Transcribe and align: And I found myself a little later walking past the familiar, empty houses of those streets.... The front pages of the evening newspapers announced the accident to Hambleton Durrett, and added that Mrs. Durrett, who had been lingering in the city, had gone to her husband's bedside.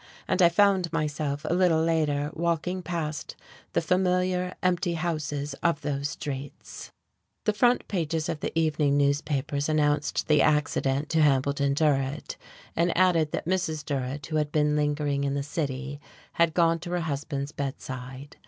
And 0.27 0.41
I 0.41 0.49
found 0.49 0.91
myself 0.91 1.45
a 1.47 1.53
little 1.53 1.79
later 1.83 2.31
walking 2.33 2.81
past 2.81 3.35
the 3.73 3.83
familiar, 3.83 4.55
empty 4.63 4.95
houses 4.95 5.53
of 5.61 5.81
those 5.81 6.09
streets.... 6.09 6.91
The 7.45 7.53
front 7.53 7.87
pages 7.87 8.27
of 8.27 8.39
the 8.39 8.51
evening 8.57 8.97
newspapers 8.97 9.69
announced 9.69 10.27
the 10.27 10.41
accident 10.41 11.09
to 11.09 11.21
Hambleton 11.21 11.75
Durrett, 11.75 12.35
and 12.75 12.97
added 12.97 13.31
that 13.33 13.45
Mrs. 13.45 13.85
Durrett, 13.85 14.25
who 14.25 14.37
had 14.37 14.51
been 14.51 14.75
lingering 14.75 15.23
in 15.23 15.35
the 15.35 15.43
city, 15.43 15.99
had 16.33 16.55
gone 16.55 16.79
to 16.79 16.89
her 16.89 17.01
husband's 17.01 17.51
bedside. 17.51 18.37